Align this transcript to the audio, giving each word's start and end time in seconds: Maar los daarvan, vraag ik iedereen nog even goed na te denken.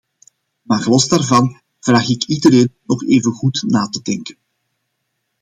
Maar 0.61 0.87
los 0.89 1.07
daarvan, 1.07 1.61
vraag 1.79 2.09
ik 2.09 2.23
iedereen 2.23 2.73
nog 2.85 3.03
even 3.05 3.31
goed 3.31 3.63
na 3.67 3.89
te 3.89 4.01
denken. 4.01 4.37